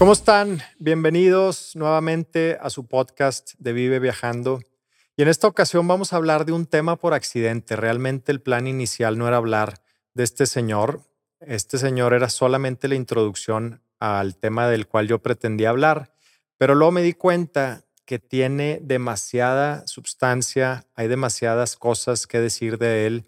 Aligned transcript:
¿Cómo 0.00 0.14
están? 0.14 0.62
Bienvenidos 0.78 1.76
nuevamente 1.76 2.56
a 2.62 2.70
su 2.70 2.86
podcast 2.86 3.52
de 3.58 3.74
Vive 3.74 3.98
Viajando. 3.98 4.62
Y 5.14 5.20
en 5.20 5.28
esta 5.28 5.46
ocasión 5.46 5.86
vamos 5.86 6.14
a 6.14 6.16
hablar 6.16 6.46
de 6.46 6.52
un 6.52 6.64
tema 6.64 6.96
por 6.96 7.12
accidente. 7.12 7.76
Realmente 7.76 8.32
el 8.32 8.40
plan 8.40 8.66
inicial 8.66 9.18
no 9.18 9.28
era 9.28 9.36
hablar 9.36 9.82
de 10.14 10.24
este 10.24 10.46
señor. 10.46 11.02
Este 11.40 11.76
señor 11.76 12.14
era 12.14 12.30
solamente 12.30 12.88
la 12.88 12.94
introducción 12.94 13.82
al 13.98 14.36
tema 14.36 14.68
del 14.68 14.86
cual 14.86 15.06
yo 15.06 15.18
pretendía 15.18 15.68
hablar. 15.68 16.14
Pero 16.56 16.74
luego 16.74 16.92
me 16.92 17.02
di 17.02 17.12
cuenta 17.12 17.84
que 18.06 18.18
tiene 18.18 18.80
demasiada 18.82 19.86
sustancia, 19.86 20.86
hay 20.94 21.08
demasiadas 21.08 21.76
cosas 21.76 22.26
que 22.26 22.40
decir 22.40 22.78
de 22.78 23.06
él. 23.06 23.26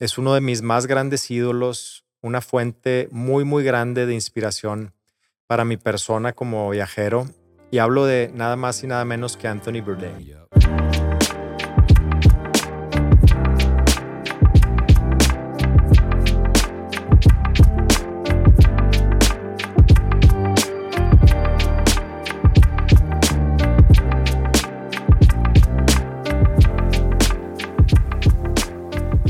Es 0.00 0.18
uno 0.18 0.34
de 0.34 0.40
mis 0.40 0.62
más 0.62 0.88
grandes 0.88 1.30
ídolos, 1.30 2.04
una 2.22 2.40
fuente 2.40 3.06
muy, 3.12 3.44
muy 3.44 3.62
grande 3.62 4.04
de 4.04 4.14
inspiración 4.14 4.97
para 5.48 5.64
mi 5.64 5.78
persona 5.78 6.34
como 6.34 6.70
viajero 6.70 7.26
y 7.70 7.78
hablo 7.78 8.04
de 8.04 8.30
nada 8.34 8.54
más 8.56 8.84
y 8.84 8.86
nada 8.86 9.04
menos 9.04 9.36
que 9.36 9.48
Anthony 9.48 9.80
Bourdain. 9.84 10.38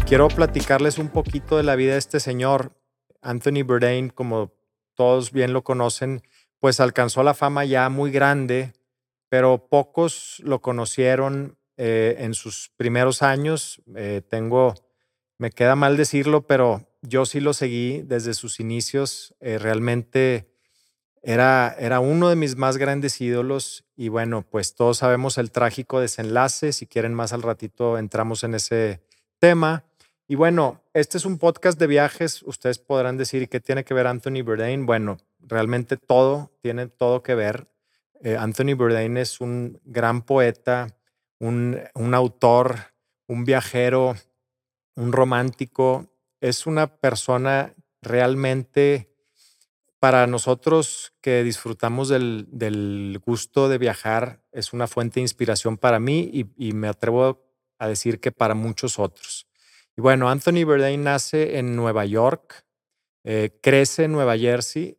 quiero 0.04 0.28
platicarles 0.28 0.96
un 0.96 1.10
poquito 1.10 1.58
de 1.58 1.62
la 1.62 1.76
vida 1.76 1.92
de 1.92 1.98
este 1.98 2.18
señor. 2.18 2.72
Anthony 3.20 3.62
Bourdain, 3.62 4.08
como 4.08 4.57
todos 4.98 5.30
bien 5.30 5.52
lo 5.52 5.62
conocen, 5.62 6.22
pues 6.58 6.80
alcanzó 6.80 7.22
la 7.22 7.32
fama 7.32 7.64
ya 7.64 7.88
muy 7.88 8.10
grande, 8.10 8.72
pero 9.28 9.68
pocos 9.68 10.42
lo 10.42 10.60
conocieron 10.60 11.56
eh, 11.76 12.16
en 12.18 12.34
sus 12.34 12.72
primeros 12.76 13.22
años. 13.22 13.80
Eh, 13.94 14.22
tengo, 14.28 14.74
me 15.38 15.50
queda 15.50 15.76
mal 15.76 15.96
decirlo, 15.96 16.48
pero 16.48 16.88
yo 17.00 17.26
sí 17.26 17.38
lo 17.38 17.52
seguí 17.52 18.02
desde 18.02 18.34
sus 18.34 18.58
inicios. 18.58 19.36
Eh, 19.38 19.58
realmente 19.58 20.52
era, 21.22 21.76
era 21.78 22.00
uno 22.00 22.28
de 22.28 22.34
mis 22.34 22.56
más 22.56 22.76
grandes 22.76 23.20
ídolos 23.20 23.84
y 23.94 24.08
bueno, 24.08 24.44
pues 24.50 24.74
todos 24.74 24.98
sabemos 24.98 25.38
el 25.38 25.52
trágico 25.52 26.00
desenlace. 26.00 26.72
Si 26.72 26.88
quieren 26.88 27.14
más 27.14 27.32
al 27.32 27.42
ratito 27.42 27.98
entramos 27.98 28.42
en 28.42 28.56
ese 28.56 29.00
tema. 29.38 29.84
Y 30.30 30.34
bueno, 30.34 30.82
este 30.92 31.16
es 31.16 31.24
un 31.24 31.38
podcast 31.38 31.78
de 31.78 31.86
viajes. 31.86 32.42
Ustedes 32.42 32.78
podrán 32.78 33.16
decir, 33.16 33.48
¿qué 33.48 33.60
tiene 33.60 33.82
que 33.82 33.94
ver 33.94 34.06
Anthony 34.06 34.42
Bourdain? 34.44 34.84
Bueno, 34.84 35.16
realmente 35.40 35.96
todo 35.96 36.52
tiene 36.60 36.86
todo 36.86 37.22
que 37.22 37.34
ver. 37.34 37.66
Eh, 38.22 38.36
Anthony 38.36 38.74
Bourdain 38.76 39.16
es 39.16 39.40
un 39.40 39.80
gran 39.86 40.20
poeta, 40.20 40.94
un, 41.38 41.80
autor, 42.12 42.76
un 43.26 43.46
viajero, 43.46 44.16
un 44.96 45.12
romántico. 45.12 46.12
Es 46.42 46.66
una 46.66 46.98
persona 46.98 47.72
realmente 48.02 49.08
para 49.98 50.26
nosotros 50.26 51.14
que 51.22 51.42
disfrutamos 51.42 52.10
del, 52.10 53.18
gusto 53.24 53.70
de 53.70 53.78
viajar, 53.78 54.42
es 54.52 54.74
una 54.74 54.88
fuente 54.88 55.14
de 55.14 55.22
inspiración 55.22 55.78
para 55.78 55.98
mí 55.98 56.30
y 56.54 56.72
me 56.74 56.86
atrevo 56.86 57.48
a 57.78 57.88
decir 57.88 58.20
que 58.20 58.30
para 58.30 58.54
muchos 58.54 58.98
otros. 58.98 59.47
Y 59.98 60.00
bueno, 60.00 60.30
Anthony 60.30 60.62
Bourdain 60.64 61.02
nace 61.02 61.58
en 61.58 61.74
Nueva 61.74 62.04
York, 62.04 62.64
eh, 63.24 63.58
crece 63.60 64.04
en 64.04 64.12
Nueva 64.12 64.38
Jersey 64.38 64.96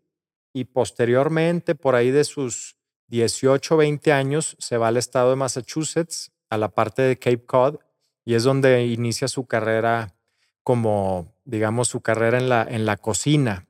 y 0.51 0.65
posteriormente, 0.65 1.73
por 1.73 1.95
ahí 1.95 2.11
de 2.11 2.25
sus 2.25 2.75
18, 3.07 3.77
20 3.77 4.11
años, 4.11 4.57
se 4.59 4.75
va 4.75 4.89
al 4.89 4.97
estado 4.97 5.29
de 5.29 5.37
Massachusetts, 5.37 6.33
a 6.49 6.57
la 6.57 6.67
parte 6.67 7.01
de 7.01 7.17
Cape 7.17 7.45
Cod, 7.45 7.77
y 8.25 8.33
es 8.33 8.43
donde 8.43 8.87
inicia 8.87 9.29
su 9.29 9.45
carrera 9.45 10.17
como, 10.63 11.33
digamos, 11.45 11.87
su 11.87 12.01
carrera 12.01 12.37
en 12.37 12.49
la, 12.49 12.67
en 12.69 12.85
la 12.85 12.97
cocina, 12.97 13.69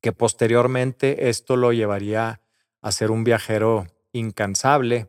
que 0.00 0.12
posteriormente 0.12 1.28
esto 1.28 1.56
lo 1.56 1.72
llevaría 1.72 2.40
a 2.80 2.92
ser 2.92 3.10
un 3.10 3.24
viajero 3.24 3.88
incansable. 4.12 5.08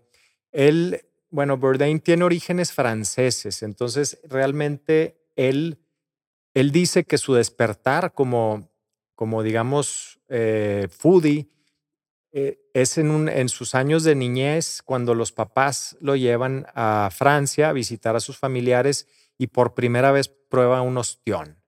Él, 0.52 1.06
bueno, 1.30 1.58
Bourdain 1.58 2.00
tiene 2.00 2.24
orígenes 2.24 2.74
franceses, 2.74 3.62
entonces 3.62 4.20
realmente 4.24 5.20
él, 5.36 5.80
él 6.54 6.72
dice 6.72 7.06
que 7.06 7.18
su 7.18 7.34
despertar 7.34 8.14
como, 8.14 8.70
como 9.16 9.44
digamos, 9.44 10.20
eh, 10.30 10.88
foodie 10.90 11.50
eh, 12.32 12.60
es 12.74 12.98
en, 12.98 13.12
un, 13.12 13.30
en 13.30 13.50
sus 13.50 13.76
años 13.76 14.04
de 14.04 14.16
niñez, 14.16 14.82
cuando 14.82 15.14
los 15.14 15.32
papás 15.32 15.96
lo 16.02 16.16
llevan 16.16 16.66
a 16.74 17.10
Francia 17.12 17.70
a 17.70 17.74
visitar 17.74 18.16
a 18.16 18.20
sus 18.20 18.38
familiares 18.38 19.08
y 19.38 19.48
por 19.48 19.76
primera 19.76 20.12
vez 20.12 20.30
prueba 20.30 20.82
un 20.82 20.98
ostión. 20.98 21.62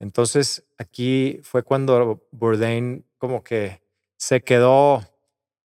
Entonces 0.00 0.64
aquí 0.78 1.40
fue 1.42 1.62
cuando 1.62 2.26
Bourdain 2.32 3.06
como 3.18 3.44
que 3.44 3.82
se 4.16 4.42
quedó 4.42 5.02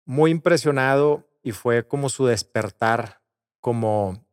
muy 0.05 0.31
impresionado 0.31 1.27
y 1.41 1.51
fue 1.53 1.87
como 1.87 2.09
su 2.09 2.25
despertar 2.25 3.21
como, 3.61 4.25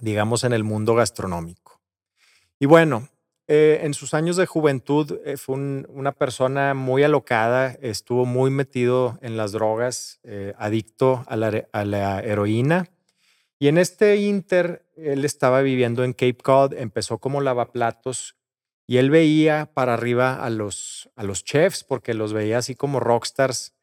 digamos, 0.00 0.44
en 0.44 0.52
el 0.52 0.64
mundo 0.64 0.94
gastronómico. 0.94 1.67
Y 2.60 2.66
bueno, 2.66 3.08
eh, 3.50 3.80
en 3.82 3.94
sus 3.94 4.12
años 4.12 4.36
de 4.36 4.44
juventud 4.44 5.20
eh, 5.24 5.38
fue 5.38 5.56
una 5.56 6.12
persona 6.12 6.74
muy 6.74 7.02
alocada, 7.02 7.78
estuvo 7.80 8.26
muy 8.26 8.50
metido 8.50 9.18
en 9.22 9.38
las 9.38 9.52
drogas, 9.52 10.20
eh, 10.24 10.52
adicto 10.58 11.24
a 11.28 11.36
la, 11.36 12.20
heroína. 12.20 12.90
Y 13.58 13.68
en 13.68 13.78
este 13.78 14.16
inter, 14.16 14.84
él 14.96 15.24
estaba 15.24 15.62
viviendo 15.62 16.04
en 16.04 16.12
Cape 16.12 16.36
Cod, 16.42 16.74
empezó 16.74 17.18
como 17.18 17.40
lavaplatos 17.40 18.36
y 18.86 18.98
él 18.98 19.08
veía 19.08 19.70
para 19.72 19.94
arriba 19.94 20.34
a 20.34 20.50
los, 20.50 21.08
a 21.16 21.22
los 21.22 21.42
chefs 21.42 21.84
porque 21.84 22.12
los 22.12 22.34
veía 22.34 22.58
así 22.58 22.74
como 22.74 23.00
rockstars, 23.00 23.74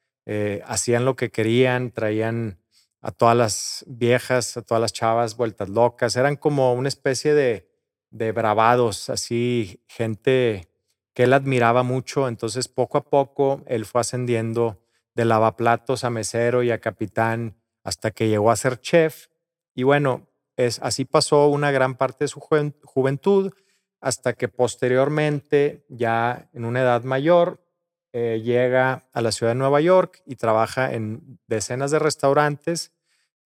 hacían 0.66 1.06
lo 1.06 1.16
que 1.16 1.30
querían, 1.30 1.92
traían 1.92 2.60
a 3.02 3.12
todas 3.12 3.38
las 3.38 3.86
viejas, 3.88 4.58
a 4.58 4.64
todas 4.64 4.82
las 4.82 4.92
chavas 4.94 5.38
vueltas 5.38 5.70
locas, 5.70 6.16
eran 6.16 6.36
como 6.36 6.74
una 6.74 6.88
especie 6.88 7.36
de, 7.36 7.68
de 8.16 8.32
bravados, 8.32 9.10
así 9.10 9.84
gente 9.88 10.70
que 11.14 11.24
él 11.24 11.34
admiraba 11.34 11.84
mucho. 11.84 12.28
Entonces, 12.28 12.68
poco 12.68 12.98
a 12.98 13.10
poco, 13.10 13.62
él 13.68 13.86
fue 13.86 14.02
ascendiendo 14.02 14.82
de 15.16 15.26
lavaplatos 15.26 16.04
a 16.04 16.10
mesero 16.10 16.64
y 16.64 16.72
a 16.72 16.80
capitán 16.80 17.58
hasta 17.84 18.12
que 18.12 18.30
llegó 18.30 18.52
a 18.52 18.56
ser 18.56 18.80
chef. 18.80 19.28
Y 19.74 19.84
bueno, 19.84 20.28
es, 20.56 20.80
así 20.82 21.04
pasó 21.04 21.48
una 21.48 21.72
gran 21.72 21.96
parte 21.96 22.24
de 22.24 22.30
su 22.30 22.40
juventud 22.40 23.54
hasta 24.00 24.34
que 24.34 24.48
posteriormente, 24.48 25.86
ya 25.90 26.50
en 26.54 26.64
una 26.64 26.82
edad 26.82 27.04
mayor, 27.04 27.66
eh, 28.14 28.42
llega 28.42 29.10
a 29.12 29.22
la 29.22 29.34
ciudad 29.34 29.52
de 29.52 29.60
Nueva 29.60 29.82
York 29.82 30.22
y 30.26 30.38
trabaja 30.38 30.94
en 30.94 31.40
decenas 31.48 31.92
de 31.92 32.00
restaurantes 32.00 32.94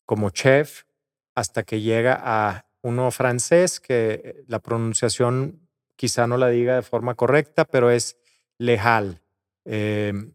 como 0.05 0.29
chef 0.29 0.83
hasta 1.33 1.63
que 1.63 1.81
llega 1.81 2.19
a 2.21 2.68
uno 2.81 3.11
francés, 3.11 3.79
que 3.79 4.21
eh, 4.23 4.43
la 4.47 4.59
pronunciación 4.59 5.67
quizá 5.95 6.27
no 6.27 6.37
la 6.37 6.47
diga 6.47 6.75
de 6.75 6.81
forma 6.81 7.15
correcta, 7.15 7.65
pero 7.65 7.91
es 7.91 8.17
lejal. 8.57 9.21
Em, 9.65 10.33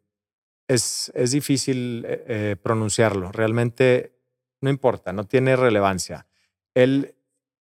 es, 0.68 1.10
es, 1.14 1.30
difícil 1.30 2.04
eh, 2.06 2.24
eh, 2.26 2.56
pronunciarlo, 2.60 3.32
realmente 3.32 4.18
no 4.60 4.70
importa, 4.70 5.12
no 5.12 5.24
tiene 5.24 5.56
relevancia. 5.56 6.26
Él 6.74 7.14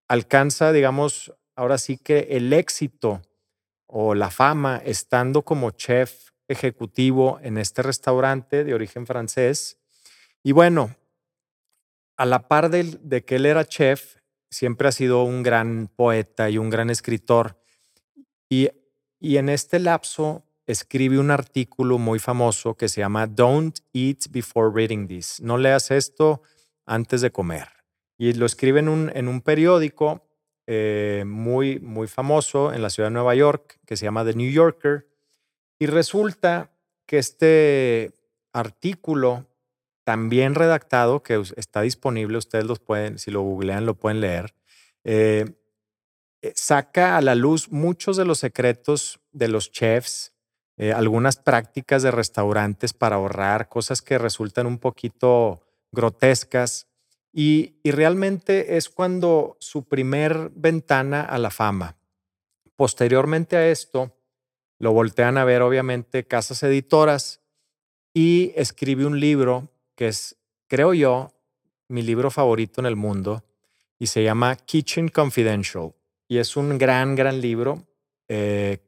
alcanza, 0.07 0.71
digamos, 0.71 1.33
ahora 1.55 1.77
sí 1.77 1.97
que 1.97 2.27
el 2.31 2.53
éxito 2.53 3.21
o 3.87 4.15
la 4.15 4.29
fama 4.29 4.81
estando 4.83 5.43
como 5.43 5.71
chef 5.71 6.29
ejecutivo 6.47 7.39
en 7.41 7.57
este 7.57 7.81
restaurante 7.81 8.63
de 8.63 8.73
origen 8.73 9.05
francés. 9.05 9.77
Y 10.43 10.51
bueno, 10.51 10.95
a 12.17 12.25
la 12.25 12.47
par 12.47 12.69
de 12.69 13.25
que 13.25 13.35
él 13.35 13.45
era 13.45 13.65
chef, 13.65 14.20
siempre 14.51 14.89
ha 14.89 14.91
sido 14.91 15.23
un 15.23 15.41
gran 15.41 15.89
poeta 15.95 16.49
y 16.49 16.57
un 16.57 16.69
gran 16.69 16.89
escritor. 16.89 17.57
Y, 18.49 18.69
y 19.19 19.37
en 19.37 19.49
este 19.49 19.79
lapso 19.79 20.43
escribe 20.67 21.17
un 21.17 21.31
artículo 21.31 21.97
muy 21.97 22.19
famoso 22.19 22.75
que 22.75 22.89
se 22.89 23.01
llama 23.01 23.25
Don't 23.25 23.79
Eat 23.93 24.27
Before 24.29 24.69
Reading 24.73 25.07
This. 25.07 25.41
No 25.41 25.57
leas 25.57 25.89
esto 25.89 26.43
antes 26.85 27.21
de 27.21 27.31
comer. 27.31 27.67
Y 28.17 28.33
lo 28.33 28.45
escribe 28.45 28.79
en 28.79 28.89
un, 28.89 29.11
en 29.15 29.27
un 29.27 29.41
periódico 29.41 30.27
eh, 30.67 31.23
muy, 31.25 31.79
muy 31.79 32.07
famoso 32.07 32.71
en 32.71 32.81
la 32.81 32.89
ciudad 32.89 33.09
de 33.09 33.13
Nueva 33.13 33.33
York 33.35 33.79
que 33.85 33.97
se 33.97 34.05
llama 34.05 34.25
The 34.25 34.35
New 34.35 34.51
Yorker. 34.51 35.07
Y 35.79 35.87
resulta 35.87 36.71
que 37.07 37.17
este 37.17 38.11
artículo 38.53 39.47
también 40.03 40.55
redactado, 40.55 41.23
que 41.23 41.41
está 41.55 41.81
disponible, 41.81 42.37
ustedes 42.37 42.65
los 42.65 42.79
pueden, 42.79 43.19
si 43.19 43.31
lo 43.31 43.41
googlean, 43.41 43.85
lo 43.85 43.95
pueden 43.95 44.21
leer, 44.21 44.55
eh, 45.03 45.45
eh, 46.41 46.53
saca 46.55 47.17
a 47.17 47.21
la 47.21 47.35
luz 47.35 47.71
muchos 47.71 48.17
de 48.17 48.25
los 48.25 48.39
secretos 48.39 49.19
de 49.31 49.47
los 49.47 49.71
chefs, 49.71 50.33
eh, 50.77 50.91
algunas 50.91 51.37
prácticas 51.37 52.01
de 52.01 52.11
restaurantes 52.11 52.93
para 52.93 53.17
ahorrar, 53.17 53.69
cosas 53.69 54.01
que 54.01 54.17
resultan 54.17 54.65
un 54.65 54.79
poquito 54.79 55.61
grotescas. 55.91 56.87
Y, 57.33 57.79
y 57.83 57.91
realmente 57.91 58.75
es 58.75 58.89
cuando 58.89 59.55
su 59.59 59.87
primer 59.87 60.51
ventana 60.53 61.21
a 61.21 61.37
la 61.37 61.49
fama. 61.49 61.95
Posteriormente 62.75 63.55
a 63.55 63.69
esto, 63.69 64.17
lo 64.79 64.91
voltean 64.91 65.37
a 65.37 65.45
ver 65.45 65.61
obviamente 65.61 66.25
casas 66.25 66.63
editoras 66.63 67.41
y 68.13 68.51
escribe 68.55 69.05
un 69.05 69.19
libro 69.19 69.69
que 70.01 70.07
es, 70.07 70.35
creo 70.67 70.95
yo, 70.95 71.31
mi 71.87 72.01
libro 72.01 72.31
favorito 72.31 72.81
en 72.81 72.87
el 72.87 72.95
mundo 72.95 73.43
y 73.99 74.07
se 74.07 74.23
llama 74.23 74.55
Kitchen 74.55 75.09
Confidential. 75.09 75.93
Y 76.27 76.39
es 76.39 76.57
un 76.57 76.79
gran, 76.79 77.13
gran 77.13 77.39
libro. 77.39 77.85
Eh, 78.27 78.79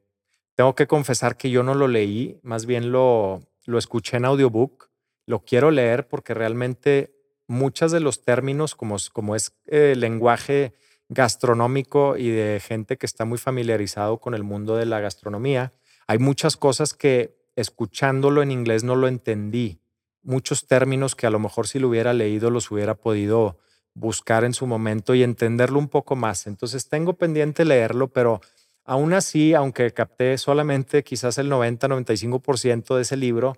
tengo 0.56 0.74
que 0.74 0.88
confesar 0.88 1.36
que 1.36 1.50
yo 1.50 1.62
no 1.62 1.76
lo 1.76 1.86
leí, 1.86 2.40
más 2.42 2.66
bien 2.66 2.90
lo, 2.90 3.42
lo 3.64 3.78
escuché 3.78 4.16
en 4.16 4.24
audiobook. 4.24 4.90
Lo 5.24 5.44
quiero 5.44 5.70
leer 5.70 6.08
porque 6.08 6.34
realmente 6.34 7.14
muchos 7.46 7.92
de 7.92 8.00
los 8.00 8.24
términos, 8.24 8.74
como, 8.74 8.96
como 9.12 9.36
es 9.36 9.52
eh, 9.66 9.94
lenguaje 9.96 10.74
gastronómico 11.08 12.16
y 12.16 12.30
de 12.30 12.58
gente 12.58 12.96
que 12.96 13.06
está 13.06 13.24
muy 13.24 13.38
familiarizado 13.38 14.18
con 14.18 14.34
el 14.34 14.42
mundo 14.42 14.74
de 14.74 14.86
la 14.86 14.98
gastronomía, 14.98 15.74
hay 16.08 16.18
muchas 16.18 16.56
cosas 16.56 16.92
que 16.92 17.36
escuchándolo 17.54 18.42
en 18.42 18.50
inglés 18.50 18.82
no 18.82 18.96
lo 18.96 19.06
entendí. 19.06 19.83
Muchos 20.24 20.66
términos 20.66 21.14
que 21.14 21.26
a 21.26 21.30
lo 21.30 21.38
mejor 21.38 21.68
si 21.68 21.78
lo 21.78 21.88
hubiera 21.88 22.12
leído 22.12 22.50
los 22.50 22.70
hubiera 22.70 22.94
podido 22.94 23.58
buscar 23.94 24.44
en 24.44 24.52
su 24.52 24.66
momento 24.66 25.14
y 25.14 25.22
entenderlo 25.22 25.78
un 25.78 25.88
poco 25.88 26.16
más. 26.16 26.46
Entonces 26.46 26.88
tengo 26.88 27.14
pendiente 27.14 27.64
leerlo, 27.64 28.08
pero 28.08 28.40
aún 28.84 29.12
así, 29.14 29.54
aunque 29.54 29.92
capté 29.92 30.36
solamente 30.36 31.04
quizás 31.04 31.38
el 31.38 31.50
90-95% 31.50 32.96
de 32.96 33.02
ese 33.02 33.16
libro, 33.16 33.56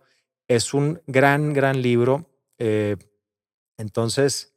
es 0.49 0.75
un 0.75 1.01
gran, 1.07 1.53
gran 1.53 1.83
libro. 1.83 2.31
Eh, 2.59 2.97
entonces, 3.79 4.55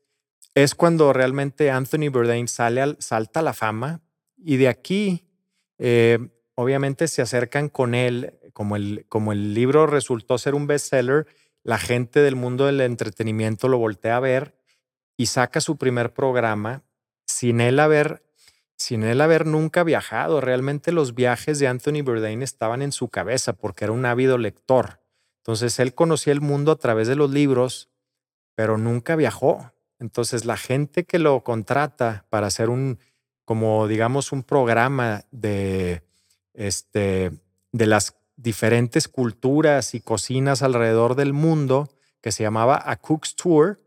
es 0.54 0.76
cuando 0.76 1.14
realmente 1.14 1.72
Anthony 1.72 2.10
Bourdain 2.12 2.48
sale 2.48 2.82
al, 2.82 2.98
salta 3.00 3.40
a 3.40 3.44
la 3.44 3.54
fama 3.54 4.02
y 4.38 4.58
de 4.58 4.68
aquí, 4.68 5.26
eh, 5.78 6.20
obviamente, 6.56 7.08
se 7.08 7.22
acercan 7.22 7.70
con 7.70 7.96
él. 7.96 8.36
Como 8.54 8.76
el, 8.76 9.06
como 9.08 9.32
el 9.32 9.54
libro 9.54 9.88
resultó 9.88 10.38
ser 10.38 10.54
un 10.54 10.68
bestseller, 10.68 11.28
la 11.64 11.78
gente 11.78 12.22
del 12.22 12.36
mundo 12.36 12.66
del 12.66 12.82
entretenimiento 12.82 13.68
lo 13.68 13.78
voltea 13.78 14.18
a 14.18 14.22
ver 14.22 14.56
y 15.18 15.28
saca 15.28 15.62
su 15.62 15.78
primer 15.78 16.14
programa 16.14 16.84
sin 17.26 17.62
él 17.62 17.80
haber, 17.80 18.24
sin 18.76 19.04
él 19.04 19.22
haber 19.22 19.46
nunca 19.46 19.84
viajado. 19.84 20.42
Realmente 20.42 20.92
los 20.92 21.14
viajes 21.14 21.60
de 21.60 21.68
Anthony 21.68 22.02
Bourdain 22.04 22.42
estaban 22.42 22.82
en 22.82 22.92
su 22.92 23.10
cabeza 23.10 23.54
porque 23.54 23.86
era 23.86 23.94
un 23.94 24.06
ávido 24.06 24.38
lector. 24.38 25.02
Entonces 25.38 25.80
él 25.80 25.94
conocía 25.94 26.34
el 26.34 26.42
mundo 26.42 26.72
a 26.72 26.78
través 26.78 27.08
de 27.08 27.16
los 27.16 27.30
libros, 27.32 27.90
pero 28.56 28.78
nunca 28.78 29.16
viajó. 29.16 29.74
Entonces 30.00 30.46
la 30.46 30.58
gente 30.58 31.04
que 31.04 31.20
lo 31.20 31.44
contrata 31.44 32.26
para 32.30 32.48
hacer 32.48 32.70
un, 32.70 33.00
como 33.46 33.88
digamos, 33.88 34.32
un 34.32 34.44
programa 34.44 35.26
de, 35.32 36.04
este, 36.54 37.32
de 37.72 37.86
las 37.86 38.19
diferentes 38.42 39.08
culturas 39.08 39.94
y 39.94 40.00
cocinas 40.00 40.64
alrededor 40.64 41.16
del 41.16 41.34
mundo, 41.34 41.90
que 42.22 42.32
se 42.32 42.44
llamaba 42.44 42.82
A 42.86 42.96
Cook's 42.96 43.36
Tour, 43.36 43.82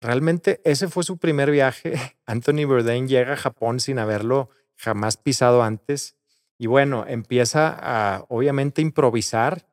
realmente 0.00 0.60
ese 0.64 0.88
fue 0.88 1.04
su 1.04 1.18
primer 1.18 1.50
viaje. 1.50 2.16
Anthony 2.26 2.64
Bourdain 2.66 3.08
llega 3.08 3.34
a 3.34 3.36
Japón 3.36 3.80
sin 3.80 3.98
haberlo 3.98 4.50
jamás 4.76 5.16
pisado 5.16 5.62
antes. 5.62 6.16
Y 6.56 6.66
bueno, 6.66 7.04
empieza 7.06 7.76
a 7.78 8.24
obviamente 8.28 8.80
improvisar 8.80 9.66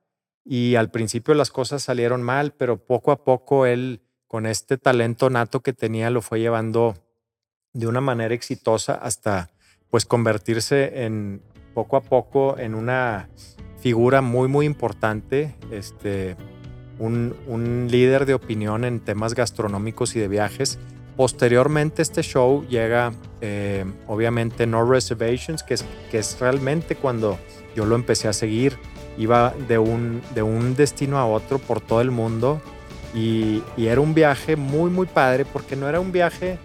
y 0.43 0.75
al 0.75 0.91
principio 0.91 1.33
las 1.33 1.49
cosas 1.49 1.81
salieron 1.81 2.21
mal, 2.21 2.53
pero 2.53 2.85
poco 2.85 3.11
a 3.11 3.23
poco 3.23 3.65
él 3.65 4.01
con 4.27 4.45
este 4.45 4.77
talento 4.77 5.29
nato 5.29 5.61
que 5.61 5.73
tenía, 5.73 6.09
lo 6.09 6.21
fue 6.21 6.39
llevando 6.39 6.95
de 7.73 7.87
una 7.87 8.01
manera 8.01 8.35
exitosa 8.35 8.93
hasta 8.93 9.49
pues 9.89 10.05
convertirse 10.05 11.05
en 11.05 11.41
poco 11.73 11.97
a 11.97 12.01
poco 12.01 12.57
en 12.57 12.75
una 12.75 13.29
figura 13.85 14.21
muy 14.21 14.47
muy 14.47 14.65
importante, 14.65 15.53
este, 15.69 16.35
un, 16.97 17.35
un 17.45 17.87
líder 17.91 18.25
de 18.25 18.33
opinión 18.33 18.83
en 18.83 18.99
temas 18.99 19.35
gastronómicos 19.35 20.15
y 20.15 20.19
de 20.19 20.27
viajes. 20.27 20.79
Posteriormente 21.15 22.01
este 22.01 22.23
show 22.23 22.65
llega 22.67 23.13
eh, 23.41 23.85
obviamente 24.07 24.65
No 24.65 24.89
Reservations, 24.89 25.61
que 25.61 25.75
es, 25.75 25.85
que 26.09 26.17
es 26.17 26.39
realmente 26.39 26.95
cuando 26.95 27.37
yo 27.75 27.85
lo 27.85 27.93
empecé 27.93 28.27
a 28.27 28.33
seguir. 28.33 28.75
Iba 29.19 29.53
de 29.67 29.77
un, 29.77 30.23
de 30.33 30.41
un 30.41 30.75
destino 30.75 31.19
a 31.19 31.27
otro 31.27 31.59
por 31.59 31.79
todo 31.79 32.01
el 32.01 32.09
mundo 32.09 32.59
y, 33.13 33.61
era 33.77 34.01
un 34.01 34.15
viaje 34.15 34.55
muy, 34.55 34.89
muy 34.89 35.05
padre 35.05 35.45
porque 35.45 35.75
no 35.75 35.87
era 35.87 35.99
un 35.99 36.11
viaje 36.11 36.57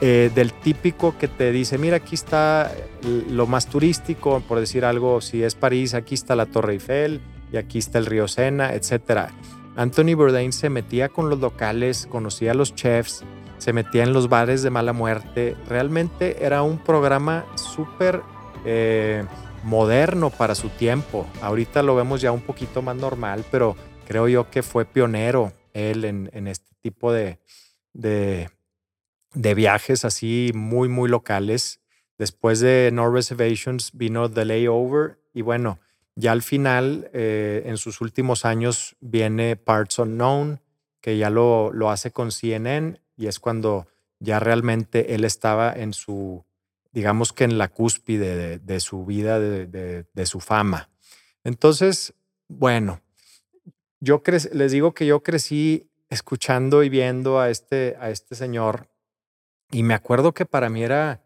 eh, 0.00 0.30
del 0.34 0.52
típico 0.52 1.16
que 1.18 1.28
te 1.28 1.52
dice, 1.52 1.78
mira, 1.78 1.96
aquí 1.96 2.14
está 2.14 2.72
lo 3.02 3.46
más 3.46 3.66
turístico, 3.66 4.42
por 4.46 4.60
decir 4.60 4.84
algo, 4.84 5.20
si 5.20 5.42
es 5.42 5.54
París, 5.54 5.94
aquí 5.94 6.14
está 6.14 6.36
la 6.36 6.46
Torre 6.46 6.74
Eiffel 6.74 7.20
y 7.52 7.56
aquí 7.56 7.78
está 7.78 7.98
el 7.98 8.06
río 8.06 8.28
Sena, 8.28 8.74
etc. 8.74 9.30
Anthony 9.76 10.14
Bourdain 10.14 10.52
se 10.52 10.68
metía 10.68 11.08
con 11.08 11.30
los 11.30 11.40
locales, 11.40 12.06
conocía 12.10 12.52
a 12.52 12.54
los 12.54 12.74
chefs, 12.74 13.24
se 13.58 13.72
metía 13.72 14.02
en 14.02 14.12
los 14.12 14.28
bares 14.28 14.62
de 14.62 14.70
mala 14.70 14.92
muerte. 14.92 15.56
Realmente 15.68 16.44
era 16.44 16.62
un 16.62 16.78
programa 16.78 17.46
súper 17.56 18.22
eh, 18.64 19.24
moderno 19.64 20.30
para 20.30 20.54
su 20.54 20.68
tiempo. 20.70 21.26
Ahorita 21.42 21.82
lo 21.82 21.94
vemos 21.94 22.20
ya 22.20 22.32
un 22.32 22.40
poquito 22.40 22.82
más 22.82 22.96
normal, 22.96 23.44
pero 23.50 23.76
creo 24.06 24.28
yo 24.28 24.50
que 24.50 24.62
fue 24.62 24.84
pionero 24.84 25.52
él 25.72 26.04
en, 26.04 26.48
este 26.48 26.74
tipo 26.80 27.12
de, 27.12 27.38
de, 27.92 28.50
viajes 29.34 30.04
así 30.04 30.50
muy, 30.54 30.88
muy 30.88 31.08
locales. 31.08 31.80
Después 32.18 32.60
de 32.60 32.90
No 32.92 33.10
Reservations 33.10 33.92
vino 33.92 34.30
The 34.30 34.44
Layover 34.44 35.18
y 35.32 35.42
bueno, 35.42 35.78
ya 36.16 36.32
al 36.32 36.42
final, 36.42 37.08
eh, 37.12 37.62
en 37.66 37.76
sus 37.78 38.00
últimos 38.00 38.44
años, 38.44 38.96
viene 39.00 39.56
Parts 39.56 39.98
Unknown, 40.00 40.60
que 41.00 41.16
ya 41.16 41.30
lo, 41.30 41.72
lo 41.72 41.90
hace 41.90 42.10
con 42.10 42.30
CNN 42.30 43.00
y 43.16 43.26
es 43.26 43.38
cuando 43.38 43.86
ya 44.18 44.38
realmente 44.38 45.14
él 45.14 45.24
estaba 45.24 45.72
en 45.72 45.94
su, 45.94 46.44
digamos 46.92 47.32
que 47.32 47.44
en 47.44 47.56
la 47.56 47.68
cúspide 47.68 48.58
de, 48.58 48.80
su 48.80 49.06
vida, 49.06 49.40
de, 49.40 49.66
de, 50.12 50.26
su 50.26 50.40
fama. 50.40 50.90
Entonces, 51.42 52.12
bueno, 52.48 53.00
yo 54.00 54.22
les 54.52 54.72
digo 54.72 54.92
que 54.92 55.06
yo 55.06 55.22
crecí 55.22 55.90
escuchando 56.10 56.82
y 56.82 56.90
viendo 56.90 57.40
a 57.40 57.48
este, 57.48 57.96
a 57.98 58.10
este 58.10 58.34
señor 58.34 58.88
y 59.70 59.82
me 59.82 59.94
acuerdo 59.94 60.32
que 60.32 60.46
para 60.46 60.68
mí 60.68 60.82
era, 60.82 61.22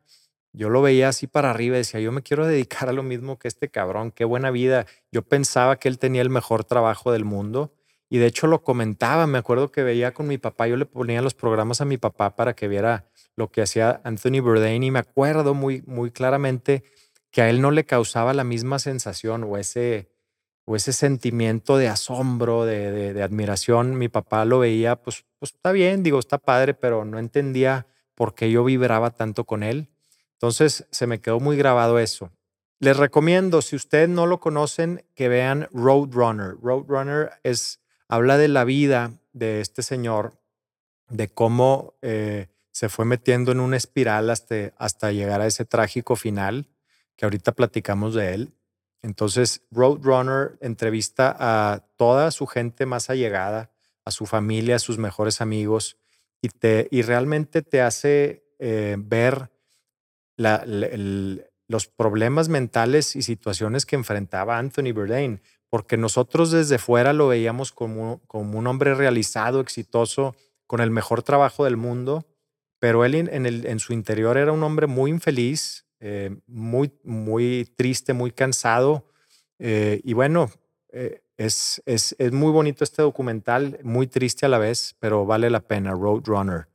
yo 0.53 0.69
lo 0.69 0.83
veía 0.83 1.09
así 1.09 1.27
para 1.27 1.51
arriba 1.51 1.77
decía, 1.77 2.01
yo 2.01 2.13
me 2.13 2.23
quiero 2.23 2.47
dedicar 2.47 2.89
a 2.89 2.93
lo 2.93 3.03
mismo 3.03 3.39
que 3.39 3.49
este 3.49 3.69
cabrón, 3.69 4.11
qué 4.11 4.25
buena 4.25 4.51
vida. 4.51 4.87
Yo 5.13 5.23
pensaba 5.23 5.77
que 5.77 5.89
él 5.89 5.99
tenía 5.99 6.23
el 6.23 6.31
mejor 6.31 6.65
trabajo 6.65 7.13
del 7.13 7.25
mundo 7.25 7.75
y 8.09 8.19
de 8.19 8.27
hecho 8.27 8.47
lo 8.47 8.63
comentaba, 8.63 9.27
me 9.27 9.39
acuerdo 9.39 9.73
que 9.73 9.83
veía 9.83 10.13
con 10.13 10.29
mi 10.29 10.39
papá, 10.39 10.69
yo 10.69 10.77
le 10.77 10.87
ponía 10.87 11.23
los 11.23 11.35
programas 11.35 11.81
a 11.81 11.85
mi 11.85 11.97
papá 11.97 12.37
para 12.37 12.55
que 12.55 12.69
viera 12.69 13.09
lo 13.35 13.51
que 13.51 13.63
hacía 13.63 14.01
Anthony 14.05 14.41
Bourdain 14.41 14.83
y 14.83 14.91
me 14.91 15.01
acuerdo 15.01 15.55
muy, 15.55 15.83
muy 15.87 16.11
claramente 16.11 16.85
que 17.31 17.43
a 17.43 17.51
él 17.51 17.61
no 17.61 17.73
le 17.73 17.85
causaba 17.85 18.33
la 18.33 18.45
misma 18.45 18.79
sensación 18.79 19.43
o 19.43 19.57
ese, 19.57 20.09
o 20.67 20.77
ese 20.77 20.93
sentimiento 20.93 21.77
de 21.77 21.89
asombro, 21.89 22.65
de, 22.65 23.21
admiración, 23.21 23.99
mi 23.99 24.09
papá 24.09 24.45
lo 24.45 24.61
veía, 24.61 24.97
pues, 24.97 25.25
pues 25.41 25.53
está 25.53 25.73
bien, 25.73 26.05
digo, 26.05 26.21
está 26.21 26.39
padre, 26.39 26.75
pero 26.75 27.05
no 27.05 27.19
entendía 27.19 27.89
por 28.15 28.35
qué 28.35 28.51
yo 28.51 28.65
vibraba 28.65 29.11
tanto 29.11 29.45
con 29.45 29.63
él. 29.63 29.89
Entonces 30.33 30.87
se 30.91 31.07
me 31.07 31.21
quedó 31.21 31.41
muy 31.41 31.57
grabado 31.57 31.99
eso. 31.99 32.31
Les 32.81 32.97
recomiendo, 32.97 33.63
si 33.63 33.77
ustedes 33.77 34.09
no 34.09 34.27
lo 34.27 34.41
conocen, 34.41 35.05
que 35.15 35.29
vean 35.29 35.69
Roadrunner. 35.73 36.57
Roadrunner 36.61 37.31
es, 37.43 37.81
habla 38.09 38.37
de 38.37 38.49
la 38.49 38.65
vida 38.65 39.13
de 39.33 39.61
este 39.61 39.83
señor, 39.83 40.35
de 41.09 41.29
cómo 41.29 41.95
eh, 42.03 42.49
se 42.73 42.89
fue 42.89 43.05
metiendo 43.05 43.53
en 43.53 43.61
una 43.61 43.77
espiral 43.77 44.31
hasta, 44.31 44.73
hasta 44.77 45.13
llegar 45.13 45.41
a 45.41 45.47
ese 45.47 45.65
trágico 45.65 46.17
final, 46.17 46.69
que 47.17 47.25
ahorita 47.25 47.53
platicamos 47.53 48.15
de 48.15 48.35
él. 48.35 48.55
Entonces, 49.03 49.63
Roadrunner 49.71 50.59
entrevista 50.61 51.35
a 51.39 51.87
toda 51.97 52.31
su 52.33 52.47
gente 52.47 52.87
más 52.87 53.11
allegada, 53.11 53.71
a 54.05 54.11
su 54.11 54.27
familia, 54.27 54.77
a 54.77 54.81
sus 54.81 54.99
mejores 54.99 55.41
amigos, 55.41 55.99
y, 56.45 56.51
te, 56.51 56.89
y 56.91 57.01
realmente 57.01 57.63
te 57.63 57.81
hace 57.81 58.45
eh, 58.59 58.97
ver 58.99 59.51
los 60.37 61.87
problemas 61.87 62.51
mentales 62.51 63.17
y 63.17 63.23
situaciones 63.23 63.87
que 63.87 63.97
enfrentaba 63.97 64.59
Anthony 64.59 64.93
Bourdain, 64.93 65.41
porque 65.71 65.97
nosotros 65.97 66.51
desde 66.51 66.77
fuera 66.77 67.15
lo 67.15 67.29
veíamos 67.29 67.73
como, 67.73 68.21
un 68.31 68.67
hombre 68.67 68.95
realizado, 68.95 69.61
exitoso, 69.61 70.37
con 70.67 70.83
el 70.83 70.91
mejor 70.91 71.23
trabajo 71.23 71.65
del 71.65 71.79
mundo, 71.79 72.27
pero 72.79 73.07
él 73.07 73.15
en, 73.15 73.79
su 73.79 73.95
interior 73.95 74.37
era 74.37 74.53
un 74.53 74.63
hombre 74.65 74.87
muy 74.87 75.11
infeliz, 75.13 75.87
eh, 75.99 76.37
muy, 76.47 76.93
muy 77.05 77.73
triste, 77.75 78.13
muy 78.13 78.33
cansado 78.33 79.07
Eh, 79.61 80.01
y 80.05 80.13
bueno, 80.15 80.51
es, 81.37 81.83
es, 81.87 82.15
es, 82.19 82.33
muy 82.33 82.53
bonito 82.53 82.85
este 82.85 83.03
documental, 83.03 83.79
muy 83.83 84.07
triste 84.07 84.47
a 84.47 84.49
la 84.49 84.59
vez, 84.59 84.97
pero 85.01 85.27
vale 85.27 85.51
la 85.51 85.61
pena, 85.61 85.93
Roadrunner. 85.93 86.69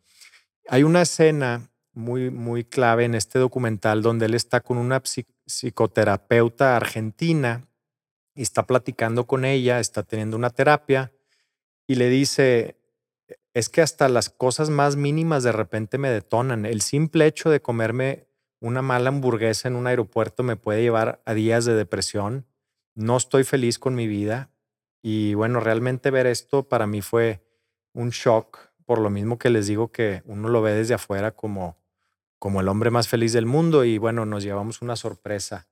Hay 0.67 0.83
una 0.83 1.01
escena 1.01 1.69
muy, 1.93 2.29
muy 2.29 2.63
clave 2.63 3.05
en 3.05 3.15
este 3.15 3.39
documental 3.39 4.01
donde 4.01 4.25
él 4.25 4.33
está 4.33 4.61
con 4.61 4.77
una 4.77 5.01
psicoterapeuta 5.45 6.75
argentina 6.75 7.67
y 8.35 8.41
está 8.41 8.65
platicando 8.65 9.27
con 9.27 9.45
ella, 9.45 9.79
está 9.79 10.03
teniendo 10.03 10.37
una 10.37 10.49
terapia 10.49 11.11
y 11.87 11.95
le 11.95 12.09
dice, 12.09 12.77
es 13.53 13.69
que 13.69 13.81
hasta 13.81 14.07
las 14.09 14.29
cosas 14.29 14.69
más 14.69 14.95
mínimas 14.95 15.43
de 15.43 15.51
repente 15.51 15.97
me 15.97 16.09
detonan. 16.09 16.65
El 16.65 16.81
simple 16.81 17.25
hecho 17.25 17.49
de 17.49 17.61
comerme 17.61 18.27
una 18.61 18.81
mala 18.81 19.09
hamburguesa 19.09 19.67
en 19.67 19.75
un 19.75 19.87
aeropuerto 19.87 20.43
me 20.43 20.55
puede 20.55 20.81
llevar 20.81 21.21
a 21.25 21.33
días 21.33 21.65
de 21.65 21.73
depresión. 21.73 22.45
No 22.99 23.15
estoy 23.15 23.45
feliz 23.45 23.79
con 23.79 23.95
mi 23.95 24.07
vida. 24.07 24.49
Y 25.01 25.33
bueno, 25.33 25.61
realmente 25.61 26.11
ver 26.11 26.27
esto 26.27 26.67
para 26.67 26.85
mí 26.85 27.01
fue 27.01 27.41
un 27.93 28.09
shock, 28.09 28.59
por 28.85 28.99
lo 28.99 29.09
mismo 29.09 29.39
que 29.39 29.49
les 29.49 29.67
digo 29.67 29.89
que 29.89 30.21
uno 30.25 30.49
lo 30.49 30.61
ve 30.61 30.73
desde 30.73 30.95
afuera 30.95 31.31
como, 31.31 31.77
como 32.39 32.59
el 32.59 32.67
hombre 32.67 32.91
más 32.91 33.07
feliz 33.07 33.31
del 33.31 33.45
mundo 33.45 33.85
y 33.85 33.97
bueno, 33.97 34.25
nos 34.25 34.43
llevamos 34.43 34.81
una 34.81 34.97
sorpresa. 34.97 35.69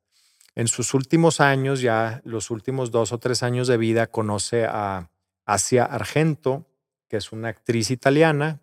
En 0.55 0.69
sus 0.69 0.93
últimos 0.93 1.41
años, 1.41 1.81
ya 1.81 2.22
los 2.24 2.50
últimos 2.50 2.91
dos 2.91 3.12
o 3.12 3.17
tres 3.17 3.43
años 3.43 3.67
de 3.67 3.75
vida, 3.75 4.07
conoce 4.07 4.63
a 4.63 5.12
Asia 5.46 5.84
Argento, 5.84 6.65
que 7.10 7.17
es 7.17 7.34
una 7.34 7.50
actriz 7.50 7.91
italiana 7.91 8.62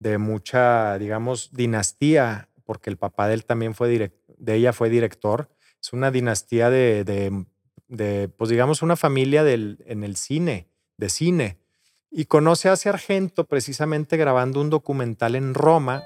de 0.00 0.18
mucha, 0.18 0.98
digamos, 0.98 1.52
dinastía, 1.52 2.48
porque 2.64 2.90
el 2.90 2.96
papá 2.96 3.28
de 3.28 3.34
él 3.34 3.44
también 3.44 3.76
fue 3.76 3.88
de 3.88 4.54
ella 4.54 4.72
fue 4.72 4.90
director. 4.90 5.48
Es 5.80 5.92
una 5.92 6.10
dinastía 6.10 6.70
de, 6.70 7.04
de, 7.04 7.46
pues 8.36 8.50
digamos, 8.50 8.82
una 8.82 8.96
familia 8.96 9.44
del, 9.44 9.82
en 9.86 10.04
el 10.04 10.16
cine, 10.16 10.68
de 10.96 11.08
cine. 11.08 11.58
Y 12.10 12.24
conoce 12.24 12.68
a 12.68 12.74
ese 12.74 12.88
Argento 12.88 13.44
precisamente 13.44 14.16
grabando 14.16 14.60
un 14.60 14.70
documental 14.70 15.36
en 15.36 15.54
Roma 15.54 16.02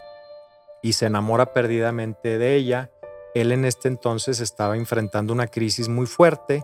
y 0.82 0.92
se 0.92 1.06
enamora 1.06 1.52
perdidamente 1.52 2.38
de 2.38 2.56
ella. 2.56 2.90
Él 3.34 3.52
en 3.52 3.64
este 3.64 3.88
entonces 3.88 4.40
estaba 4.40 4.76
enfrentando 4.76 5.32
una 5.32 5.46
crisis 5.46 5.88
muy 5.88 6.06
fuerte 6.06 6.62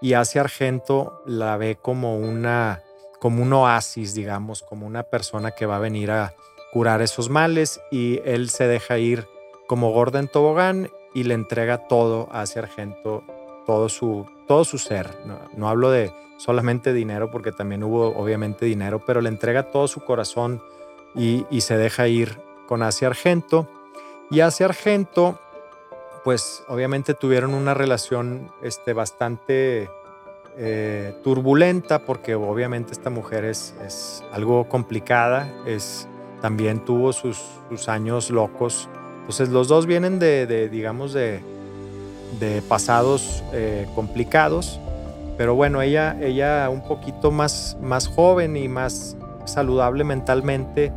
y 0.00 0.12
hace 0.12 0.40
Argento 0.40 1.22
la 1.26 1.56
ve 1.56 1.76
como 1.76 2.16
una 2.16 2.82
como 3.18 3.44
un 3.44 3.52
oasis, 3.52 4.14
digamos, 4.14 4.62
como 4.62 4.84
una 4.84 5.04
persona 5.04 5.52
que 5.52 5.64
va 5.64 5.76
a 5.76 5.78
venir 5.78 6.10
a 6.10 6.34
curar 6.72 7.02
esos 7.02 7.30
males 7.30 7.80
y 7.92 8.20
él 8.24 8.50
se 8.50 8.66
deja 8.66 8.98
ir 8.98 9.28
como 9.68 9.92
Gordon 9.92 10.26
Tobogán 10.26 10.90
y 11.14 11.22
le 11.22 11.34
entrega 11.34 11.86
todo 11.86 12.28
a 12.32 12.42
ese 12.42 12.58
Argento, 12.58 13.22
todo 13.64 13.88
su, 13.88 14.26
todo 14.46 14.64
su 14.64 14.78
ser. 14.78 15.10
No, 15.56 15.68
hablo 15.68 15.90
de 15.90 16.12
solamente 16.36 16.92
dinero 16.92 17.30
porque 17.30 17.52
también 17.52 17.82
hubo 17.82 18.08
obviamente 18.16 18.66
dinero, 18.66 19.00
pero 19.04 19.20
le 19.20 19.28
entrega 19.28 19.70
todo 19.70 19.88
su 19.88 20.00
corazón 20.00 20.62
y, 21.14 21.44
se 21.60 21.76
deja 21.76 22.08
ir 22.08 22.38
con 22.66 22.82
Asia 22.82 23.08
Argento. 23.08 23.68
Y 24.30 24.40
Asia 24.40 24.66
Argento, 24.66 25.38
pues 26.24 26.64
obviamente 26.68 27.14
tuvieron 27.14 27.54
una 27.54 27.74
relación 27.74 28.50
este, 28.62 28.92
bastante 28.92 29.88
eh, 30.56 31.14
turbulenta 31.24 32.00
porque 32.00 32.34
obviamente 32.34 32.92
esta 32.92 33.08
mujer 33.08 33.46
es, 33.46 33.74
es 33.86 34.22
algo 34.32 34.68
complicada, 34.68 35.50
es, 35.66 36.06
también 36.42 36.84
tuvo 36.84 37.14
sus, 37.14 37.42
sus, 37.70 37.88
años 37.88 38.30
locos. 38.30 38.88
Entonces 39.20 39.48
los 39.48 39.68
dos 39.68 39.86
vienen 39.86 40.18
de, 40.18 40.68
digamos, 40.68 41.14
de, 41.14 41.40
de 42.38 42.62
pasados 42.62 43.42
eh, 43.52 43.86
complicados, 43.94 44.80
pero 45.36 45.54
bueno, 45.54 45.82
ella, 45.82 46.16
ella 46.20 46.68
un 46.70 46.82
poquito 46.82 47.30
más, 47.30 47.76
más 47.80 48.08
joven 48.08 48.56
y 48.56 48.68
más 48.68 49.16
saludable 49.44 50.04
mentalmente, 50.04 50.92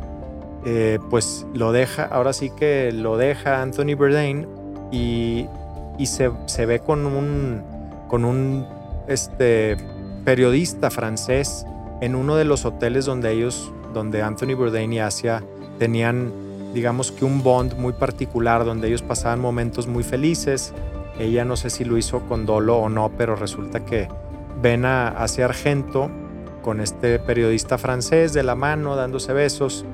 eh, 0.64 0.98
pues 1.10 1.46
lo 1.54 1.72
deja, 1.72 2.04
ahora 2.04 2.32
sí 2.32 2.50
que 2.50 2.92
lo 2.92 3.16
deja 3.16 3.62
Anthony 3.62 3.94
Bourdain 3.96 4.46
y, 4.90 5.46
y 5.98 6.06
se, 6.06 6.30
se, 6.46 6.66
ve 6.66 6.80
con 6.80 7.06
un, 7.06 7.62
con 8.08 8.24
un 8.24 8.66
este 9.08 9.76
periodista 10.24 10.90
francés 10.90 11.64
en 12.00 12.14
uno 12.14 12.36
de 12.36 12.44
los 12.44 12.64
hoteles 12.64 13.04
donde 13.04 13.32
ellos, 13.32 13.72
donde 13.94 14.22
Anthony 14.22 14.54
Bourdain 14.56 14.92
y 14.92 14.98
Asia 14.98 15.42
tenían, 15.78 16.32
digamos 16.74 17.12
que 17.12 17.24
un 17.24 17.42
bond 17.42 17.74
muy 17.78 17.92
particular, 17.92 18.64
donde 18.64 18.88
ellos 18.88 19.02
pasaban 19.02 19.40
momentos 19.40 19.86
muy 19.86 20.02
felices. 20.02 20.74
Ella 21.18 21.44
no 21.44 21.56
sé 21.56 21.70
si 21.70 21.84
lo 21.84 21.96
hizo 21.96 22.20
con 22.20 22.46
dolo 22.46 22.76
o 22.76 22.88
no, 22.88 23.10
pero 23.16 23.36
resulta 23.36 23.84
que 23.84 24.08
ven 24.60 24.84
a 24.84 25.08
Asia 25.08 25.46
Argento 25.46 26.10
con 26.62 26.80
este 26.80 27.18
periodista 27.18 27.78
francés 27.78 28.32
de 28.32 28.42
la 28.42 28.54
mano, 28.54 28.96
dándose 28.96 29.32
besos, 29.32 29.84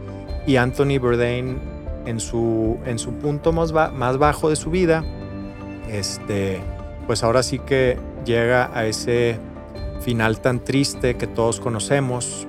y 0.47 0.57
Anthony 0.57 0.99
Bourdain 0.99 1.59
en 2.07 2.19
su, 2.19 2.79
en 2.87 2.99
su 2.99 3.13
punto 3.15 3.53
más, 3.53 3.73
más 3.73 4.19
bajo 4.19 4.49
de 4.49 4.57
su 4.57 4.71
vida, 4.71 5.05
este, 5.89 6.61
pues 7.07 7.23
ahora 7.23 7.43
sí 7.43 7.59
que 7.59 7.99
llega 8.25 8.71
a 8.77 8.87
ese 8.87 9.39
final 10.01 10.41
tan 10.41 10.65
triste 10.65 11.17
que 11.17 11.27
todos 11.27 11.61
conocemos. 11.61 12.47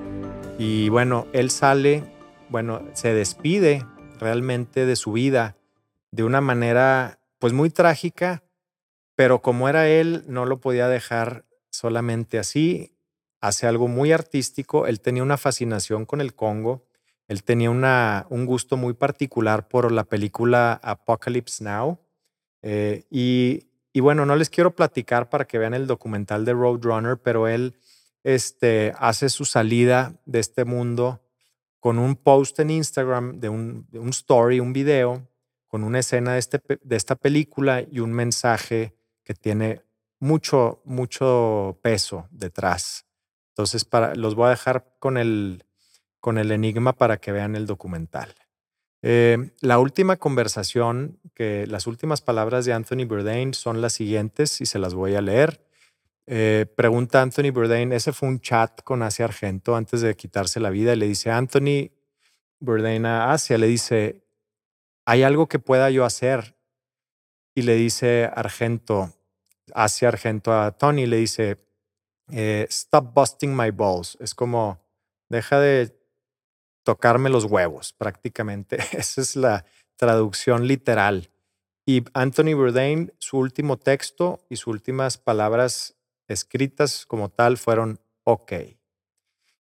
Y 0.58 0.88
bueno, 0.88 1.26
él 1.32 1.50
sale, 1.50 2.04
bueno, 2.48 2.82
se 2.94 3.12
despide 3.12 3.84
realmente 4.18 4.86
de 4.86 4.96
su 4.96 5.12
vida 5.12 5.56
de 6.10 6.22
una 6.22 6.40
manera 6.40 7.18
pues 7.38 7.52
muy 7.52 7.70
trágica, 7.70 8.43
pero 9.16 9.42
como 9.42 9.68
era 9.68 9.88
él, 9.88 10.24
no 10.26 10.46
lo 10.46 10.60
podía 10.60 10.88
dejar 10.88 11.44
solamente 11.70 12.38
así. 12.38 12.96
Hace 13.40 13.66
algo 13.66 13.88
muy 13.88 14.12
artístico. 14.12 14.86
Él 14.86 15.00
tenía 15.00 15.22
una 15.22 15.36
fascinación 15.36 16.06
con 16.06 16.20
el 16.20 16.34
Congo. 16.34 16.86
Él 17.28 17.42
tenía 17.42 17.70
un 17.70 18.46
gusto 18.46 18.76
muy 18.76 18.94
particular 18.94 19.68
por 19.68 19.92
la 19.92 20.04
película 20.04 20.80
Apocalypse 20.82 21.62
Now. 21.62 21.98
Eh, 22.62 23.04
y 23.10 24.00
bueno, 24.00 24.26
no 24.26 24.36
les 24.36 24.50
quiero 24.50 24.74
platicar 24.74 25.28
para 25.28 25.46
que 25.46 25.58
vean 25.58 25.74
el 25.74 25.86
documental 25.86 26.44
de 26.44 26.52
Roadrunner, 26.52 27.18
pero 27.18 27.46
él 27.46 27.76
este, 28.24 28.92
hace 28.98 29.28
su 29.28 29.44
salida 29.44 30.14
de 30.24 30.40
este 30.40 30.64
mundo 30.64 31.20
con 31.78 31.98
un 31.98 32.16
post 32.16 32.58
en 32.60 32.70
Instagram 32.70 33.38
de 33.40 33.50
un, 33.50 33.86
un 33.92 34.08
story, 34.08 34.58
un 34.58 34.72
video, 34.72 35.28
con 35.68 35.84
una 35.84 35.98
escena 35.98 36.32
de, 36.32 36.38
este, 36.38 36.60
de 36.82 36.96
esta 36.96 37.14
película 37.14 37.84
y 37.88 38.00
un 38.00 38.12
mensaje 38.12 38.94
que 39.24 39.34
tiene 39.34 39.82
mucho, 40.20 40.82
mucho 40.84 41.78
peso 41.82 42.28
detrás. 42.30 43.06
Entonces, 43.50 43.84
para, 43.84 44.14
los 44.14 44.34
voy 44.34 44.46
a 44.46 44.50
dejar 44.50 44.96
con 44.98 45.16
el, 45.16 45.64
con 46.20 46.38
el 46.38 46.50
enigma 46.52 46.92
para 46.92 47.18
que 47.18 47.32
vean 47.32 47.56
el 47.56 47.66
documental. 47.66 48.34
Eh, 49.02 49.50
la 49.60 49.78
última 49.78 50.16
conversación, 50.16 51.20
que 51.34 51.66
las 51.66 51.86
últimas 51.86 52.22
palabras 52.22 52.64
de 52.64 52.72
Anthony 52.72 53.04
Bourdain 53.06 53.52
son 53.52 53.82
las 53.82 53.92
siguientes 53.92 54.62
y 54.62 54.66
se 54.66 54.78
las 54.78 54.94
voy 54.94 55.14
a 55.14 55.20
leer. 55.20 55.60
Eh, 56.26 56.64
pregunta 56.74 57.20
Anthony 57.20 57.50
Bourdain, 57.52 57.92
ese 57.92 58.14
fue 58.14 58.30
un 58.30 58.40
chat 58.40 58.82
con 58.82 59.02
Asia 59.02 59.26
Argento 59.26 59.76
antes 59.76 60.00
de 60.00 60.16
quitarse 60.16 60.58
la 60.58 60.70
vida 60.70 60.94
y 60.94 60.96
le 60.96 61.06
dice 61.06 61.30
Anthony 61.30 61.90
Bourdain 62.60 63.04
a 63.04 63.32
Asia, 63.32 63.58
le 63.58 63.66
dice, 63.66 64.24
¿hay 65.04 65.22
algo 65.22 65.48
que 65.48 65.58
pueda 65.58 65.90
yo 65.90 66.06
hacer? 66.06 66.53
Y 67.54 67.62
le 67.62 67.74
dice 67.76 68.30
Argento, 68.34 69.12
Asia 69.72 70.08
Argento 70.08 70.52
a 70.52 70.72
Tony, 70.72 71.06
le 71.06 71.18
dice, 71.18 71.58
eh, 72.30 72.66
stop 72.68 73.14
busting 73.14 73.54
my 73.54 73.70
balls. 73.70 74.16
Es 74.20 74.34
como, 74.34 74.80
deja 75.28 75.60
de 75.60 75.96
tocarme 76.82 77.30
los 77.30 77.44
huevos, 77.44 77.92
prácticamente. 77.92 78.78
Esa 78.92 79.20
es 79.20 79.36
la 79.36 79.64
traducción 79.96 80.66
literal. 80.66 81.30
Y 81.86 82.04
Anthony 82.14 82.54
Bourdain, 82.54 83.12
su 83.18 83.38
último 83.38 83.78
texto 83.78 84.40
y 84.48 84.56
sus 84.56 84.68
últimas 84.68 85.18
palabras 85.18 85.96
escritas 86.28 87.04
como 87.06 87.28
tal 87.28 87.58
fueron 87.58 88.00
OK. 88.24 88.52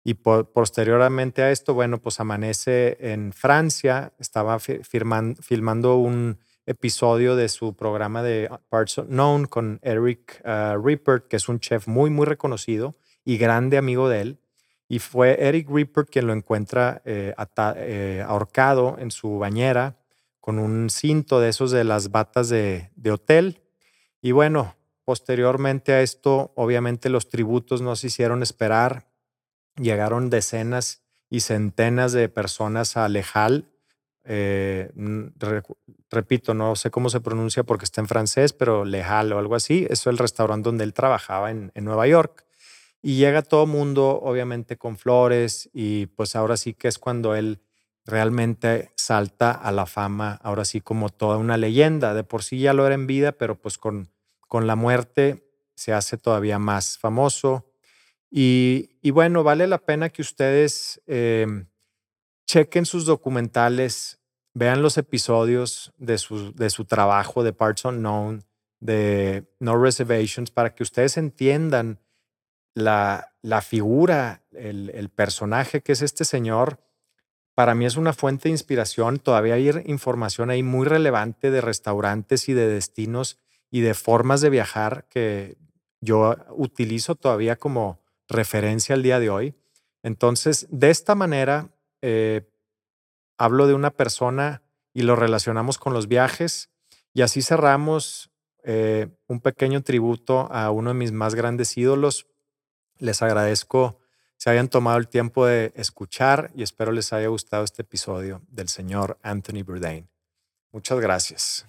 Y 0.03 0.15
posteriormente 0.15 1.43
a 1.43 1.51
esto, 1.51 1.73
bueno, 1.73 1.99
pues 1.99 2.19
amanece 2.19 2.97
en 2.99 3.33
Francia, 3.33 4.13
estaba 4.17 4.59
filmando 4.59 5.97
un 5.97 6.39
episodio 6.65 7.35
de 7.35 7.49
su 7.49 7.75
programa 7.75 8.23
de 8.23 8.49
Parts 8.69 8.99
Unknown 8.99 9.45
con 9.45 9.79
Eric 9.81 10.41
uh, 10.45 10.77
Rippert, 10.81 11.27
que 11.27 11.37
es 11.37 11.49
un 11.49 11.59
chef 11.59 11.87
muy, 11.87 12.09
muy 12.09 12.25
reconocido 12.25 12.95
y 13.25 13.37
grande 13.37 13.77
amigo 13.77 14.09
de 14.09 14.21
él. 14.21 14.39
Y 14.87 14.99
fue 14.99 15.37
Eric 15.39 15.69
Ripper 15.69 16.05
quien 16.05 16.27
lo 16.27 16.33
encuentra 16.33 17.01
eh, 17.05 17.33
eh, 17.77 18.23
ahorcado 18.27 18.97
en 18.99 19.09
su 19.11 19.39
bañera 19.39 19.97
con 20.39 20.59
un 20.59 20.89
cinto 20.89 21.39
de 21.39 21.49
esos 21.49 21.71
de 21.71 21.83
las 21.83 22.11
batas 22.11 22.49
de, 22.49 22.91
de 22.95 23.11
hotel. 23.11 23.61
Y 24.21 24.31
bueno, 24.31 24.75
posteriormente 25.05 25.93
a 25.93 26.01
esto, 26.01 26.51
obviamente 26.55 27.09
los 27.09 27.29
tributos 27.29 27.81
no 27.81 27.95
se 27.95 28.07
hicieron 28.07 28.43
esperar. 28.43 29.07
Llegaron 29.77 30.29
decenas 30.29 31.03
y 31.29 31.39
centenas 31.39 32.11
de 32.11 32.27
personas 32.27 32.97
a 32.97 33.07
Lejal 33.07 33.70
eh, 34.23 34.91
repito, 36.09 36.53
no 36.53 36.75
sé 36.75 36.91
cómo 36.91 37.09
se 37.09 37.21
pronuncia 37.21 37.63
porque 37.63 37.85
está 37.85 38.01
en 38.01 38.07
francés, 38.07 38.53
pero 38.53 38.85
Lejal 38.85 39.33
o 39.33 39.39
algo 39.39 39.55
así. 39.55 39.85
Eso 39.89 40.09
es 40.09 40.13
el 40.13 40.17
restaurante 40.17 40.69
donde 40.69 40.83
él 40.83 40.93
trabajaba 40.93 41.51
en, 41.51 41.71
en 41.75 41.85
Nueva 41.85 42.07
York. 42.07 42.45
Y 43.01 43.15
llega 43.17 43.41
todo 43.41 43.65
mundo, 43.65 44.19
obviamente, 44.21 44.77
con 44.77 44.97
flores 44.97 45.69
y 45.73 46.05
pues 46.07 46.35
ahora 46.35 46.55
sí 46.55 46.73
que 46.73 46.87
es 46.87 46.99
cuando 46.99 47.35
él 47.35 47.59
realmente 48.05 48.91
salta 48.95 49.51
a 49.51 49.71
la 49.71 49.85
fama, 49.85 50.39
ahora 50.43 50.65
sí 50.65 50.81
como 50.81 51.09
toda 51.09 51.37
una 51.37 51.57
leyenda. 51.57 52.13
De 52.13 52.23
por 52.23 52.43
sí 52.43 52.59
ya 52.59 52.73
lo 52.73 52.85
era 52.85 52.95
en 52.95 53.07
vida, 53.07 53.31
pero 53.31 53.59
pues 53.59 53.77
con, 53.77 54.11
con 54.47 54.67
la 54.67 54.75
muerte 54.75 55.47
se 55.75 55.93
hace 55.93 56.17
todavía 56.17 56.59
más 56.59 56.99
famoso. 56.99 57.71
Y, 58.29 58.91
y 59.01 59.11
bueno, 59.11 59.43
vale 59.43 59.67
la 59.67 59.79
pena 59.79 60.09
que 60.09 60.21
ustedes 60.21 61.01
em, 61.07 61.65
chequen 62.51 62.85
sus 62.85 63.05
documentales, 63.05 64.19
vean 64.53 64.81
los 64.81 64.97
episodios 64.97 65.93
de 65.97 66.17
su, 66.17 66.53
de 66.53 66.69
su 66.69 66.83
trabajo 66.83 67.43
de 67.43 67.53
Parts 67.53 67.85
Unknown, 67.85 68.43
de 68.81 69.45
No 69.61 69.81
Reservations, 69.81 70.51
para 70.51 70.75
que 70.75 70.83
ustedes 70.83 71.15
entiendan 71.15 72.01
la, 72.75 73.33
la 73.41 73.61
figura, 73.61 74.43
el, 74.51 74.91
el, 74.93 75.07
personaje 75.07 75.79
que 75.79 75.93
es 75.93 76.01
este 76.01 76.25
señor. 76.25 76.81
Para 77.55 77.73
mí 77.73 77.85
es 77.85 77.95
una 77.95 78.11
fuente 78.11 78.49
de 78.49 78.53
inspiración. 78.53 79.19
Todavía 79.19 79.53
hay 79.53 79.69
información 79.85 80.49
ahí 80.49 80.61
muy 80.61 80.85
relevante 80.85 81.51
de 81.51 81.61
restaurantes 81.61 82.49
y 82.49 82.53
de 82.53 82.67
destinos 82.67 83.37
y 83.69 83.79
de 83.79 83.93
formas 83.93 84.41
de 84.41 84.49
viajar 84.49 85.07
que 85.09 85.57
yo 86.01 86.35
utilizo 86.49 87.15
todavía 87.15 87.55
como 87.55 88.01
referencia 88.27 88.93
al 88.93 89.03
día 89.03 89.21
de 89.21 89.29
hoy. 89.29 89.55
Entonces, 90.03 90.67
de 90.69 90.89
esta 90.89 91.15
manera, 91.15 91.69
eh, 92.01 92.49
hablo 93.37 93.67
de 93.67 93.73
una 93.73 93.91
persona 93.91 94.61
y 94.93 95.03
lo 95.03 95.15
relacionamos 95.15 95.77
con 95.77 95.93
los 95.93 96.07
viajes 96.07 96.69
y 97.13 97.21
así 97.21 97.41
cerramos 97.41 98.31
eh, 98.63 99.07
un 99.27 99.39
pequeño 99.39 99.81
tributo 99.81 100.51
a 100.51 100.71
uno 100.71 100.91
de 100.91 100.95
mis 100.95 101.11
más 101.11 101.35
grandes 101.35 101.77
ídolos. 101.77 102.27
Les 102.97 103.21
agradezco 103.21 104.01
se 104.41 104.49
hayan 104.49 104.69
tomado 104.69 104.97
el 104.97 105.07
tiempo 105.07 105.45
de 105.45 105.71
escuchar 105.75 106.49
y 106.55 106.63
espero 106.63 106.91
les 106.91 107.13
haya 107.13 107.27
gustado 107.27 107.63
este 107.63 107.83
episodio 107.83 108.41
del 108.47 108.69
señor 108.69 109.19
Anthony 109.21 109.61
Bourdain. 109.63 110.09
Muchas 110.71 110.99
gracias. 110.99 111.67